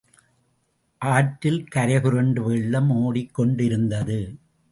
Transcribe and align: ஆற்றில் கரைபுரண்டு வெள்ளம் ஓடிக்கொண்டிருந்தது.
ஆற்றில் 1.01 1.67
கரைபுரண்டு 1.75 2.43
வெள்ளம் 2.43 2.91
ஓடிக்கொண்டிருந்தது. 2.91 4.19